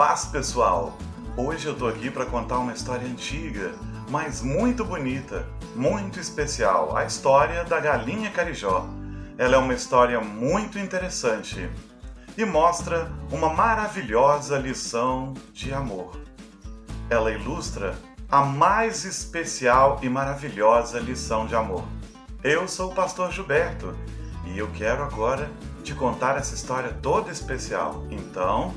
paz 0.00 0.24
pessoal! 0.24 0.96
Hoje 1.36 1.66
eu 1.66 1.76
tô 1.76 1.86
aqui 1.86 2.10
para 2.10 2.24
contar 2.24 2.58
uma 2.58 2.72
história 2.72 3.06
antiga, 3.06 3.74
mas 4.08 4.40
muito 4.40 4.82
bonita, 4.82 5.46
muito 5.76 6.18
especial, 6.18 6.96
a 6.96 7.04
história 7.04 7.64
da 7.64 7.78
galinha 7.78 8.30
carijó. 8.30 8.86
Ela 9.36 9.56
é 9.56 9.58
uma 9.58 9.74
história 9.74 10.18
muito 10.18 10.78
interessante 10.78 11.68
e 12.34 12.46
mostra 12.46 13.12
uma 13.30 13.52
maravilhosa 13.52 14.56
lição 14.56 15.34
de 15.52 15.70
amor. 15.70 16.18
Ela 17.10 17.30
ilustra 17.30 17.94
a 18.30 18.42
mais 18.42 19.04
especial 19.04 19.98
e 20.00 20.08
maravilhosa 20.08 20.98
lição 20.98 21.44
de 21.44 21.54
amor. 21.54 21.84
Eu 22.42 22.66
sou 22.66 22.90
o 22.90 22.94
pastor 22.94 23.30
Gilberto 23.32 23.94
e 24.46 24.58
eu 24.58 24.68
quero 24.68 25.02
agora 25.02 25.50
te 25.84 25.92
contar 25.92 26.38
essa 26.38 26.54
história 26.54 26.90
toda 27.02 27.30
especial. 27.30 28.06
Então, 28.10 28.74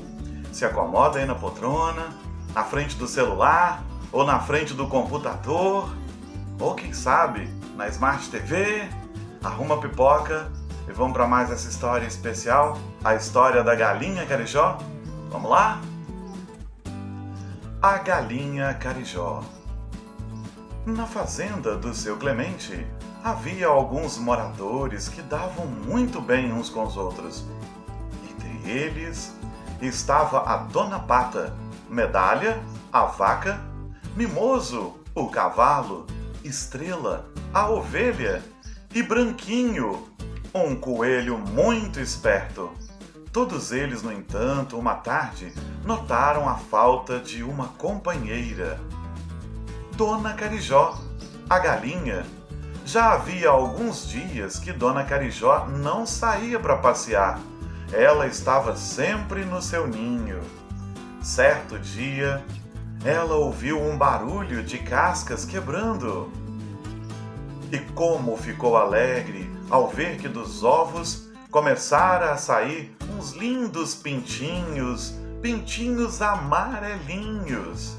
se 0.54 0.64
acomoda 0.64 1.18
aí 1.18 1.26
na 1.26 1.34
poltrona, 1.34 2.10
na 2.54 2.62
frente 2.62 2.96
do 2.96 3.08
celular, 3.08 3.82
ou 4.12 4.24
na 4.24 4.38
frente 4.38 4.72
do 4.72 4.86
computador, 4.86 5.92
ou 6.60 6.76
quem 6.76 6.92
sabe, 6.92 7.48
na 7.74 7.88
Smart 7.88 8.30
TV, 8.30 8.88
arruma 9.42 9.80
pipoca 9.80 10.48
e 10.88 10.92
vamos 10.92 11.12
para 11.12 11.26
mais 11.26 11.50
essa 11.50 11.68
história 11.68 12.06
especial, 12.06 12.78
a 13.02 13.16
história 13.16 13.64
da 13.64 13.74
galinha 13.74 14.24
carijó. 14.26 14.78
Vamos 15.28 15.50
lá? 15.50 15.80
A 17.82 17.98
galinha 17.98 18.72
carijó. 18.74 19.42
Na 20.86 21.04
fazenda 21.04 21.76
do 21.76 21.92
seu 21.92 22.16
Clemente, 22.16 22.86
havia 23.24 23.66
alguns 23.66 24.18
moradores 24.18 25.08
que 25.08 25.20
davam 25.20 25.66
muito 25.66 26.20
bem 26.20 26.52
uns 26.52 26.70
com 26.70 26.84
os 26.84 26.96
outros. 26.96 27.44
Entre 28.30 28.70
eles 28.70 29.34
estava 29.86 30.40
a 30.40 30.56
Dona 30.56 30.98
Pata, 30.98 31.54
Medalha, 31.88 32.60
a 32.92 33.04
vaca, 33.04 33.60
Mimoso, 34.16 34.94
o 35.14 35.28
cavalo, 35.28 36.06
Estrela, 36.42 37.28
a 37.52 37.68
ovelha 37.68 38.42
e 38.94 39.02
Branquinho, 39.02 40.08
um 40.54 40.76
coelho 40.76 41.38
muito 41.38 42.00
esperto. 42.00 42.70
Todos 43.32 43.72
eles, 43.72 44.02
no 44.02 44.12
entanto, 44.12 44.78
uma 44.78 44.94
tarde, 44.94 45.52
notaram 45.84 46.48
a 46.48 46.54
falta 46.54 47.18
de 47.18 47.42
uma 47.42 47.68
companheira. 47.68 48.80
Dona 49.96 50.34
Carijó, 50.34 50.96
a 51.50 51.58
galinha, 51.58 52.24
já 52.84 53.12
havia 53.12 53.48
alguns 53.48 54.06
dias 54.06 54.58
que 54.58 54.72
Dona 54.72 55.04
Carijó 55.04 55.66
não 55.66 56.06
saía 56.06 56.60
para 56.60 56.76
passear. 56.76 57.40
Ela 57.92 58.26
estava 58.26 58.76
sempre 58.76 59.44
no 59.44 59.60
seu 59.60 59.86
ninho. 59.86 60.40
Certo 61.22 61.78
dia, 61.78 62.44
ela 63.04 63.36
ouviu 63.36 63.80
um 63.80 63.96
barulho 63.96 64.62
de 64.62 64.78
cascas 64.78 65.44
quebrando. 65.44 66.30
E 67.70 67.78
como 67.78 68.36
ficou 68.36 68.76
alegre 68.76 69.50
ao 69.70 69.88
ver 69.88 70.16
que 70.16 70.28
dos 70.28 70.62
ovos 70.62 71.28
começara 71.50 72.32
a 72.32 72.36
sair 72.36 72.96
uns 73.16 73.32
lindos 73.32 73.94
pintinhos, 73.94 75.14
pintinhos 75.40 76.20
amarelinhos. 76.20 77.96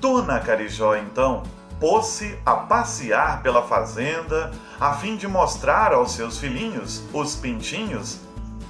Dona 0.00 0.40
Carijó 0.40 0.96
então 0.96 1.44
pôs-se 1.78 2.38
a 2.46 2.54
passear 2.54 3.42
pela 3.42 3.62
fazenda 3.62 4.50
a 4.80 4.94
fim 4.94 5.16
de 5.16 5.28
mostrar 5.28 5.92
aos 5.92 6.12
seus 6.12 6.38
filhinhos, 6.38 7.02
os 7.12 7.36
pintinhos, 7.36 8.20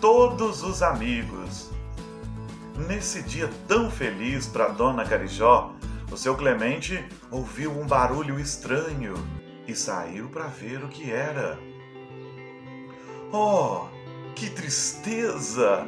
todos 0.03 0.65
os 0.65 0.83
amigos. 0.83 1.71
Nesse 2.89 3.23
dia 3.23 3.49
tão 3.69 3.89
feliz 3.89 4.49
para 4.49 4.67
Dona 4.67 5.05
Carijó, 5.05 5.73
o 6.11 6.17
seu 6.17 6.35
Clemente 6.35 7.03
ouviu 7.31 7.71
um 7.71 7.87
barulho 7.87 8.41
estranho 8.41 9.15
e 9.67 9.77
saiu 9.77 10.29
para 10.29 10.49
ver 10.49 10.83
o 10.83 10.89
que 10.89 11.11
era. 11.11 11.57
Oh, 13.33 13.87
que 14.35 14.51
tristeza! 14.51 15.87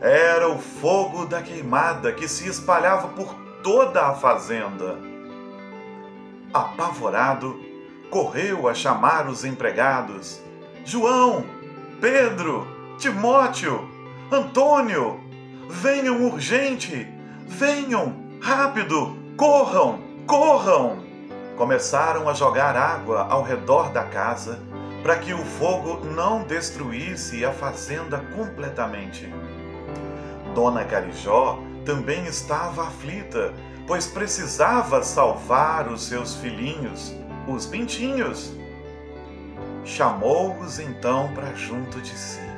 Era 0.00 0.48
o 0.48 0.58
fogo 0.58 1.24
da 1.24 1.40
queimada 1.40 2.12
que 2.12 2.26
se 2.26 2.48
espalhava 2.48 3.08
por 3.08 3.32
toda 3.62 4.08
a 4.08 4.14
fazenda 4.14 4.98
apavorado, 6.52 7.60
correu 8.10 8.68
a 8.68 8.74
chamar 8.74 9.28
os 9.28 9.44
empregados. 9.44 10.40
João, 10.84 11.44
Pedro, 12.00 12.73
Timóteo, 12.98 13.88
Antônio, 14.30 15.20
venham 15.68 16.24
urgente, 16.24 17.06
venham, 17.46 18.14
rápido, 18.40 19.16
corram, 19.36 20.00
corram. 20.26 21.04
Começaram 21.56 22.28
a 22.28 22.34
jogar 22.34 22.76
água 22.76 23.26
ao 23.28 23.42
redor 23.42 23.90
da 23.90 24.04
casa 24.04 24.60
para 25.02 25.16
que 25.16 25.34
o 25.34 25.44
fogo 25.44 26.04
não 26.04 26.42
destruísse 26.42 27.44
a 27.44 27.52
fazenda 27.52 28.18
completamente. 28.34 29.32
Dona 30.54 30.84
Carijó 30.84 31.58
também 31.84 32.24
estava 32.24 32.84
aflita 32.84 33.52
pois 33.86 34.06
precisava 34.06 35.02
salvar 35.02 35.88
os 35.88 36.06
seus 36.06 36.34
filhinhos, 36.36 37.14
os 37.46 37.66
pintinhos. 37.66 38.52
Chamou-os 39.84 40.78
então 40.78 41.32
para 41.34 41.54
junto 41.54 42.00
de 42.00 42.16
si. 42.16 42.53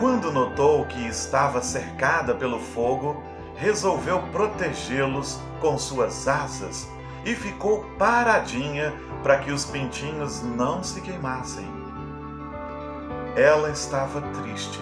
Quando 0.00 0.32
notou 0.32 0.86
que 0.86 1.06
estava 1.06 1.60
cercada 1.60 2.34
pelo 2.34 2.58
fogo, 2.58 3.22
resolveu 3.54 4.22
protegê-los 4.32 5.38
com 5.60 5.76
suas 5.76 6.26
asas 6.26 6.88
e 7.22 7.34
ficou 7.34 7.84
paradinha 7.98 8.94
para 9.22 9.36
que 9.40 9.52
os 9.52 9.66
pintinhos 9.66 10.42
não 10.42 10.82
se 10.82 11.02
queimassem. 11.02 11.68
Ela 13.36 13.68
estava 13.68 14.22
triste 14.42 14.80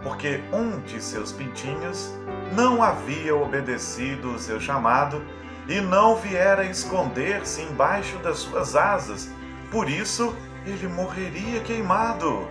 porque 0.00 0.40
um 0.52 0.78
de 0.82 1.02
seus 1.02 1.32
pintinhos 1.32 2.14
não 2.52 2.84
havia 2.84 3.34
obedecido 3.34 4.32
o 4.32 4.38
seu 4.38 4.60
chamado 4.60 5.24
e 5.68 5.80
não 5.80 6.14
viera 6.14 6.64
esconder-se 6.64 7.62
embaixo 7.62 8.16
das 8.18 8.38
suas 8.38 8.76
asas. 8.76 9.28
Por 9.72 9.88
isso, 9.88 10.36
ele 10.64 10.86
morreria 10.86 11.60
queimado. 11.62 12.46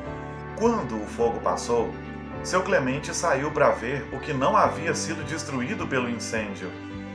Quando 0.57 1.01
o 1.01 1.07
fogo 1.07 1.39
passou, 1.39 1.89
seu 2.43 2.63
Clemente 2.63 3.13
saiu 3.13 3.51
para 3.51 3.69
ver 3.69 4.07
o 4.13 4.19
que 4.19 4.33
não 4.33 4.57
havia 4.57 4.95
sido 4.95 5.23
destruído 5.23 5.87
pelo 5.87 6.09
incêndio 6.09 6.71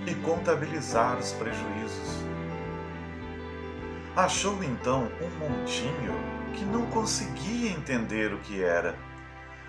e 0.06 0.14
contabilizar 0.14 1.18
os 1.18 1.32
prejuízos. 1.32 2.24
Achou 4.14 4.62
então 4.62 5.10
um 5.20 5.28
montinho 5.38 6.14
que 6.54 6.64
não 6.64 6.86
conseguia 6.86 7.70
entender 7.70 8.32
o 8.32 8.38
que 8.38 8.62
era 8.62 8.94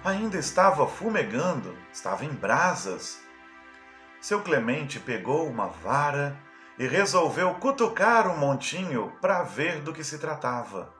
ainda 0.04 0.38
estava 0.38 0.88
fumegando, 0.88 1.76
estava 1.92 2.24
em 2.24 2.30
brasas. 2.30 3.20
Seu 4.22 4.42
Clemente 4.42 5.00
pegou 5.00 5.48
uma 5.48 5.68
vara 5.68 6.38
e 6.78 6.88
resolveu 6.88 7.56
cutucar 7.56 8.28
o 8.28 8.38
montinho 8.38 9.12
para 9.20 9.44
ver 9.44 9.82
do 9.82 9.92
que 9.92 10.04
se 10.04 10.20
tratava. 10.20 10.94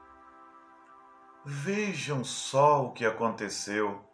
Vejam 1.44 2.24
só 2.24 2.84
o 2.84 2.92
que 2.92 3.06
aconteceu. 3.06 4.07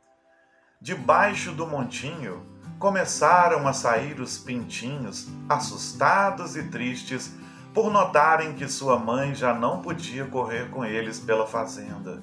Debaixo 0.85 1.51
do 1.51 1.67
montinho 1.67 2.43
começaram 2.79 3.67
a 3.67 3.73
sair 3.73 4.21
os 4.21 4.37
pintinhos, 4.37 5.27
assustados 5.49 6.57
e 6.57 6.65
tristes 6.65 7.35
por 7.73 7.91
notarem 7.91 8.53
que 8.53 8.69
sua 8.69 8.99
mãe 8.99 9.35
já 9.35 9.55
não 9.55 9.81
podia 9.81 10.27
correr 10.27 10.69
com 10.69 10.85
eles 10.85 11.19
pela 11.19 11.47
fazenda. 11.47 12.23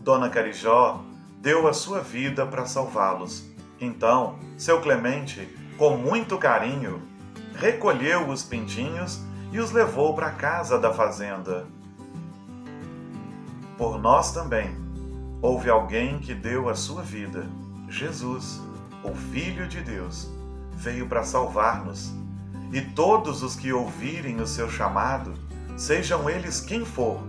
Dona 0.00 0.30
Carijó 0.30 1.04
deu 1.38 1.68
a 1.68 1.74
sua 1.74 2.00
vida 2.00 2.46
para 2.46 2.64
salvá-los. 2.64 3.44
Então, 3.78 4.38
seu 4.56 4.80
Clemente, 4.80 5.54
com 5.76 5.98
muito 5.98 6.38
carinho, 6.38 7.02
recolheu 7.56 8.26
os 8.30 8.42
pintinhos 8.42 9.20
e 9.52 9.60
os 9.60 9.70
levou 9.70 10.14
para 10.14 10.28
a 10.28 10.32
casa 10.32 10.78
da 10.78 10.94
fazenda. 10.94 11.66
Por 13.76 14.00
nós 14.00 14.32
também, 14.32 14.87
houve 15.40 15.70
alguém 15.70 16.18
que 16.18 16.34
deu 16.34 16.68
a 16.68 16.74
sua 16.74 17.02
vida. 17.02 17.46
Jesus, 17.88 18.60
o 19.02 19.14
Filho 19.14 19.66
de 19.68 19.80
Deus, 19.80 20.28
veio 20.72 21.06
para 21.06 21.22
salvar-nos. 21.22 22.12
E 22.72 22.80
todos 22.80 23.42
os 23.42 23.56
que 23.56 23.72
ouvirem 23.72 24.40
o 24.40 24.46
seu 24.46 24.68
chamado, 24.70 25.34
sejam 25.76 26.28
eles 26.28 26.60
quem 26.60 26.84
for, 26.84 27.20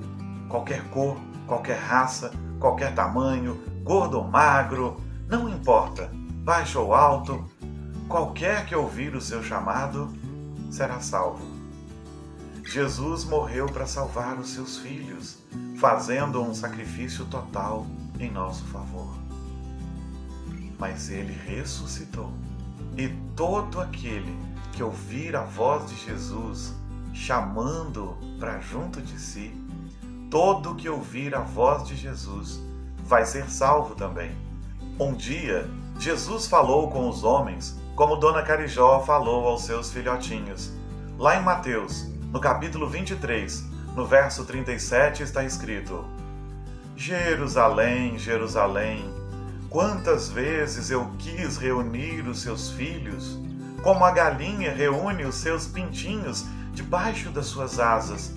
qualquer 0.50 0.84
cor, 0.90 1.18
qualquer 1.48 1.80
raça, 1.80 2.32
qualquer 2.60 2.94
tamanho, 2.94 3.58
gordo 3.84 4.18
ou 4.18 4.28
magro, 4.28 4.98
não 5.28 5.48
importa, 5.48 6.12
baixo 6.44 6.80
ou 6.80 6.94
alto, 6.94 7.46
qualquer 8.08 8.66
que 8.66 8.76
ouvir 8.76 9.16
o 9.16 9.22
seu 9.22 9.42
chamado 9.42 10.12
será 10.70 11.00
salvo. 11.00 11.46
Jesus 12.66 13.24
morreu 13.24 13.66
para 13.68 13.88
salvar 13.88 14.38
os 14.38 14.50
seus 14.50 14.78
filhos, 14.78 15.40
fazendo 15.80 16.42
um 16.44 16.54
sacrifício 16.54 17.24
total 17.26 17.88
em 18.20 18.30
nosso 18.30 18.66
favor. 18.66 19.16
Mas 20.78 21.10
ele 21.10 21.34
ressuscitou 21.48 22.32
E 22.98 23.08
todo 23.36 23.80
aquele 23.80 24.38
que 24.74 24.84
ouvir 24.84 25.36
a 25.36 25.44
voz 25.44 25.90
de 25.90 25.96
Jesus 25.96 26.76
chamando 27.14 28.18
para 28.40 28.60
junto 28.60 29.02
de 29.02 29.20
si, 29.20 29.54
todo 30.30 30.76
que 30.76 30.90
ouvir 30.90 31.34
a 31.34 31.42
voz 31.42 31.88
de 31.88 31.96
Jesus 31.96 32.62
vai 33.06 33.26
ser 33.26 33.50
salvo 33.50 33.96
também. 33.96 34.32
Um 35.00 35.14
dia, 35.14 35.70
Jesus 35.98 36.46
falou 36.46 36.90
com 36.92 37.08
os 37.08 37.24
homens 37.24 37.80
como 37.96 38.18
Dona 38.18 38.44
Carijó 38.44 39.02
falou 39.02 39.48
aos 39.48 39.64
seus 39.64 39.92
filhotinhos. 39.92 40.72
Lá 41.18 41.38
em 41.38 41.44
Mateus, 41.44 42.08
no 42.32 42.40
capítulo 42.40 42.88
23, 42.88 43.69
no 43.96 44.06
verso 44.06 44.46
37, 44.46 45.24
está 45.24 45.44
escrito: 45.44 46.06
Jerusalém, 46.96 48.18
Jerusalém, 48.18 49.14
quantas 49.70 50.30
vezes 50.30 50.90
eu 50.90 51.10
quis 51.18 51.58
reunir 51.58 52.28
os 52.28 52.42
seus 52.42 52.72
filhos, 52.72 53.38
como 53.82 54.04
a 54.04 54.12
galinha 54.12 54.74
reúne 54.74 55.26
os 55.26 55.36
seus 55.36 55.68
pintinhos 55.68 56.46
debaixo 56.74 57.30
das 57.30 57.48
suas 57.48 57.80
asas, 57.80 58.34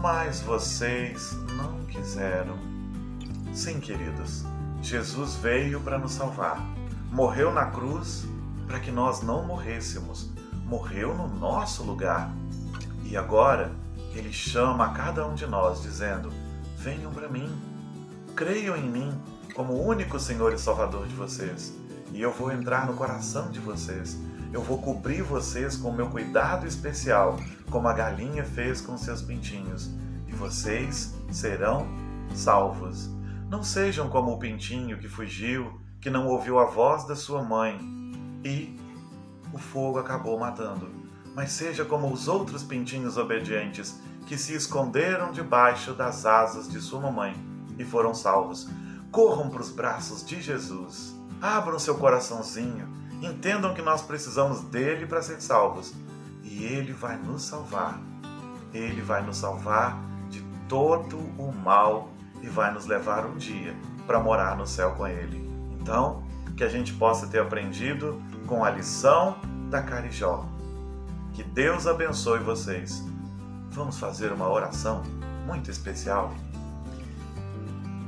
mas 0.00 0.40
vocês 0.40 1.32
não 1.56 1.84
quiseram. 1.86 2.56
Sim, 3.52 3.78
queridos, 3.78 4.44
Jesus 4.82 5.36
veio 5.36 5.80
para 5.80 5.98
nos 5.98 6.12
salvar. 6.12 6.60
Morreu 7.10 7.52
na 7.52 7.66
cruz 7.66 8.26
para 8.66 8.80
que 8.80 8.90
nós 8.90 9.22
não 9.22 9.44
morrêssemos. 9.46 10.30
Morreu 10.66 11.14
no 11.14 11.28
nosso 11.28 11.84
lugar. 11.84 12.30
E 13.04 13.16
agora 13.16 13.70
ele 14.14 14.32
chama 14.32 14.86
a 14.86 14.92
cada 14.92 15.26
um 15.26 15.34
de 15.34 15.46
nós, 15.46 15.82
dizendo: 15.82 16.32
Venham 16.78 17.12
para 17.12 17.28
mim, 17.28 17.50
creiam 18.34 18.76
em 18.76 18.88
mim 18.88 19.12
como 19.54 19.72
o 19.72 19.86
único 19.86 20.18
Senhor 20.18 20.52
e 20.52 20.58
Salvador 20.58 21.06
de 21.06 21.14
vocês, 21.14 21.74
e 22.12 22.20
eu 22.20 22.32
vou 22.32 22.52
entrar 22.52 22.86
no 22.86 22.94
coração 22.94 23.50
de 23.50 23.60
vocês. 23.60 24.18
Eu 24.52 24.62
vou 24.62 24.78
cobrir 24.78 25.22
vocês 25.22 25.76
com 25.76 25.88
o 25.88 25.94
meu 25.94 26.08
cuidado 26.08 26.64
especial, 26.66 27.36
como 27.70 27.88
a 27.88 27.92
galinha 27.92 28.44
fez 28.44 28.80
com 28.80 28.96
seus 28.96 29.20
pintinhos, 29.20 29.90
e 30.28 30.32
vocês 30.32 31.12
serão 31.30 31.88
salvos. 32.34 33.10
Não 33.50 33.64
sejam 33.64 34.08
como 34.08 34.32
o 34.32 34.38
pintinho 34.38 34.98
que 34.98 35.08
fugiu, 35.08 35.80
que 36.00 36.08
não 36.08 36.28
ouviu 36.28 36.58
a 36.58 36.66
voz 36.66 37.04
da 37.04 37.16
sua 37.16 37.42
mãe 37.42 37.78
e 38.44 38.78
o 39.52 39.58
fogo 39.58 39.98
acabou 39.98 40.38
matando. 40.38 41.03
Mas 41.34 41.50
seja 41.50 41.84
como 41.84 42.12
os 42.12 42.28
outros 42.28 42.62
pintinhos 42.62 43.16
obedientes 43.16 44.00
que 44.26 44.38
se 44.38 44.54
esconderam 44.54 45.32
debaixo 45.32 45.92
das 45.92 46.24
asas 46.24 46.68
de 46.68 46.80
sua 46.80 47.00
mamãe 47.00 47.34
e 47.78 47.84
foram 47.84 48.14
salvos. 48.14 48.68
Corram 49.10 49.50
para 49.50 49.60
os 49.60 49.70
braços 49.70 50.24
de 50.24 50.40
Jesus. 50.40 51.14
Abram 51.40 51.78
seu 51.78 51.96
coraçãozinho 51.96 53.04
entendam 53.26 53.74
que 53.74 53.82
nós 53.82 54.02
precisamos 54.02 54.60
dele 54.62 55.06
para 55.06 55.22
ser 55.22 55.40
salvos. 55.40 55.94
E 56.42 56.64
ele 56.64 56.92
vai 56.92 57.16
nos 57.16 57.42
salvar. 57.42 58.00
Ele 58.72 59.00
vai 59.00 59.22
nos 59.22 59.38
salvar 59.38 59.98
de 60.28 60.42
todo 60.68 61.18
o 61.38 61.52
mal 61.52 62.10
e 62.42 62.46
vai 62.46 62.72
nos 62.72 62.86
levar 62.86 63.24
um 63.24 63.36
dia 63.36 63.74
para 64.06 64.20
morar 64.20 64.56
no 64.56 64.66
céu 64.66 64.92
com 64.92 65.06
ele. 65.06 65.50
Então, 65.80 66.22
que 66.56 66.64
a 66.64 66.68
gente 66.68 66.92
possa 66.92 67.26
ter 67.26 67.40
aprendido 67.40 68.20
com 68.46 68.64
a 68.64 68.70
lição 68.70 69.36
da 69.70 69.82
Carijó. 69.82 70.46
Que 71.34 71.42
Deus 71.42 71.86
abençoe 71.86 72.38
vocês. 72.38 73.04
Vamos 73.70 73.98
fazer 73.98 74.32
uma 74.32 74.48
oração 74.48 75.02
muito 75.46 75.70
especial. 75.70 76.32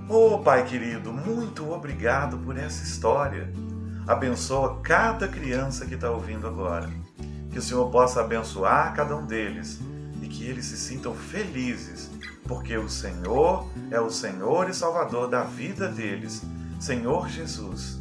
Oh, 0.08 0.38
Pai 0.38 0.64
querido, 0.64 1.12
muito 1.12 1.70
obrigado 1.70 2.38
por 2.38 2.56
essa 2.56 2.82
história 2.82 3.52
abençoa 4.06 4.78
cada 4.82 5.26
criança 5.26 5.84
que 5.84 5.94
está 5.94 6.10
ouvindo 6.10 6.46
agora. 6.46 6.88
Que 7.50 7.58
o 7.58 7.62
Senhor 7.62 7.90
possa 7.90 8.20
abençoar 8.20 8.94
cada 8.94 9.16
um 9.16 9.26
deles 9.26 9.80
e 10.22 10.28
que 10.28 10.44
eles 10.44 10.66
se 10.66 10.76
sintam 10.76 11.14
felizes, 11.14 12.10
porque 12.46 12.76
o 12.76 12.88
Senhor 12.88 13.68
é 13.90 14.00
o 14.00 14.10
Senhor 14.10 14.70
e 14.70 14.74
Salvador 14.74 15.28
da 15.28 15.42
vida 15.42 15.88
deles, 15.88 16.42
Senhor 16.78 17.28
Jesus. 17.28 17.98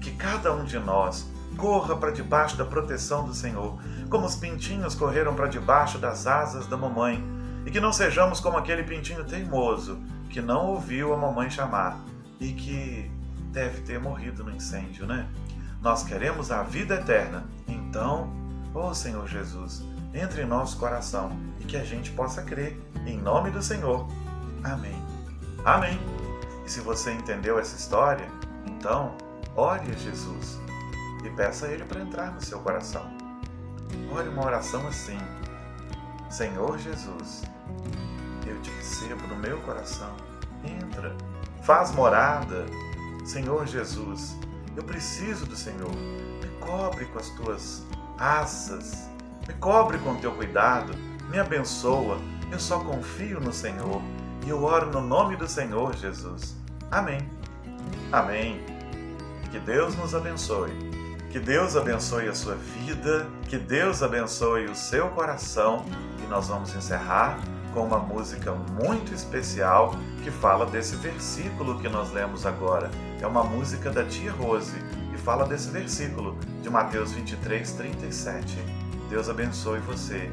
Que 0.00 0.10
cada 0.12 0.52
um 0.52 0.64
de 0.64 0.78
nós 0.78 1.26
corra 1.56 1.96
para 1.96 2.10
debaixo 2.10 2.56
da 2.56 2.64
proteção 2.64 3.24
do 3.24 3.34
Senhor, 3.34 3.78
como 4.08 4.26
os 4.26 4.36
pintinhos 4.36 4.94
correram 4.94 5.34
para 5.34 5.46
debaixo 5.46 5.98
das 5.98 6.26
asas 6.26 6.66
da 6.66 6.76
mamãe, 6.76 7.22
e 7.66 7.70
que 7.70 7.80
não 7.80 7.92
sejamos 7.92 8.40
como 8.40 8.58
aquele 8.58 8.82
pintinho 8.82 9.24
teimoso 9.24 9.98
que 10.28 10.40
não 10.40 10.66
ouviu 10.66 11.14
a 11.14 11.16
mamãe 11.16 11.48
chamar 11.48 11.98
e 12.40 12.52
que 12.52 13.10
deve 13.52 13.82
ter 13.82 14.00
morrido 14.00 14.44
no 14.44 14.50
incêndio, 14.50 15.06
né? 15.06 15.28
Nós 15.80 16.02
queremos 16.02 16.50
a 16.50 16.62
vida 16.62 16.96
eterna. 16.96 17.44
Então, 17.68 18.30
ó 18.74 18.88
oh 18.88 18.94
Senhor 18.94 19.26
Jesus, 19.28 19.84
entre 20.12 20.42
em 20.42 20.46
nosso 20.46 20.76
coração 20.78 21.30
e 21.60 21.64
que 21.64 21.76
a 21.76 21.84
gente 21.84 22.10
possa 22.10 22.42
crer. 22.42 22.78
Em 23.06 23.18
nome 23.18 23.50
do 23.50 23.62
Senhor. 23.62 24.08
Amém. 24.62 24.96
Amém. 25.64 25.98
E 26.64 26.70
se 26.70 26.80
você 26.80 27.12
entendeu 27.12 27.58
essa 27.58 27.76
história, 27.76 28.26
então 28.66 29.14
ore 29.54 29.90
a 29.90 29.96
Jesus 29.96 30.58
e 31.24 31.30
peça 31.30 31.66
a 31.66 31.70
Ele 31.70 31.84
para 31.84 32.00
entrar 32.00 32.32
no 32.32 32.40
seu 32.40 32.58
coração. 32.60 33.23
Ore 34.12 34.28
uma 34.28 34.44
oração 34.44 34.86
assim: 34.86 35.18
Senhor 36.30 36.78
Jesus, 36.78 37.42
eu 38.46 38.60
te 38.62 38.70
recebo 38.70 39.26
no 39.26 39.36
meu 39.36 39.60
coração. 39.60 40.14
Entra, 40.64 41.14
faz 41.62 41.92
morada. 41.92 42.66
Senhor 43.24 43.66
Jesus, 43.66 44.36
eu 44.76 44.82
preciso 44.82 45.46
do 45.46 45.56
Senhor. 45.56 45.90
Me 45.90 46.48
cobre 46.60 47.06
com 47.06 47.18
as 47.18 47.30
tuas 47.30 47.84
asas, 48.18 49.08
me 49.46 49.54
cobre 49.54 49.98
com 49.98 50.12
o 50.12 50.18
teu 50.18 50.32
cuidado, 50.32 50.94
me 51.30 51.38
abençoa. 51.38 52.18
Eu 52.50 52.60
só 52.60 52.80
confio 52.80 53.40
no 53.40 53.52
Senhor 53.52 54.00
e 54.44 54.50
eu 54.50 54.62
oro 54.62 54.90
no 54.90 55.00
nome 55.00 55.36
do 55.36 55.48
Senhor 55.48 55.96
Jesus. 55.96 56.54
Amém. 56.90 57.18
Amém. 58.12 58.64
Que 59.50 59.58
Deus 59.58 59.96
nos 59.96 60.14
abençoe. 60.14 60.93
Que 61.34 61.40
Deus 61.40 61.74
abençoe 61.74 62.28
a 62.28 62.32
sua 62.32 62.54
vida, 62.54 63.26
que 63.48 63.58
Deus 63.58 64.04
abençoe 64.04 64.66
o 64.66 64.74
seu 64.76 65.08
coração 65.08 65.84
e 66.22 66.28
nós 66.28 66.46
vamos 66.46 66.72
encerrar 66.76 67.40
com 67.72 67.84
uma 67.84 67.98
música 67.98 68.52
muito 68.52 69.12
especial 69.12 69.96
que 70.22 70.30
fala 70.30 70.64
desse 70.64 70.94
versículo 70.94 71.80
que 71.80 71.88
nós 71.88 72.12
lemos 72.12 72.46
agora. 72.46 72.88
É 73.20 73.26
uma 73.26 73.42
música 73.42 73.90
da 73.90 74.04
tia 74.04 74.30
Rose 74.30 74.76
e 75.12 75.18
fala 75.18 75.44
desse 75.44 75.70
versículo 75.70 76.38
de 76.62 76.70
Mateus 76.70 77.10
23, 77.10 77.72
37. 77.72 78.56
Deus 79.10 79.28
abençoe 79.28 79.80
você. 79.80 80.30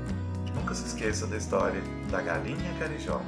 Nunca 0.54 0.76
se 0.76 0.86
esqueça 0.86 1.26
da 1.26 1.38
história 1.38 1.82
da 2.12 2.22
galinha 2.22 2.76
carijó. 2.78 3.20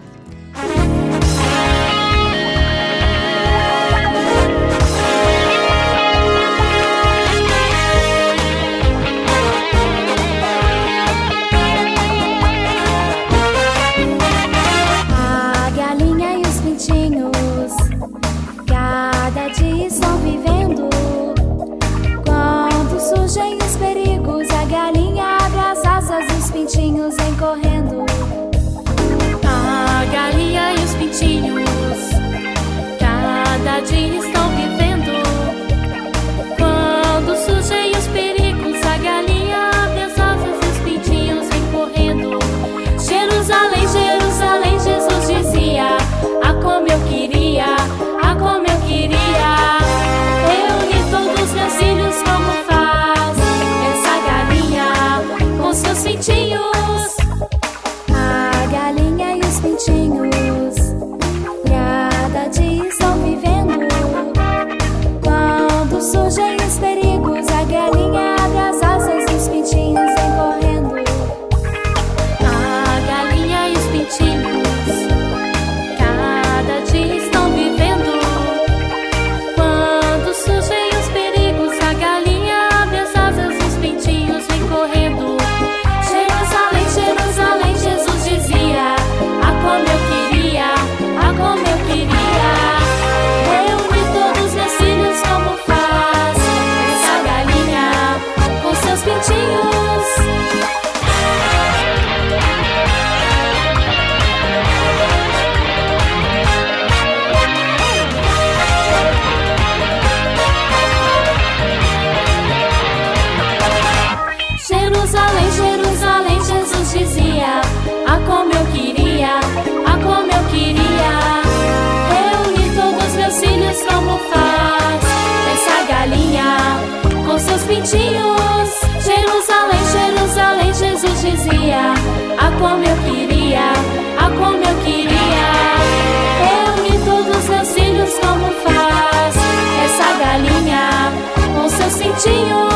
Jacintinho 141.93 142.72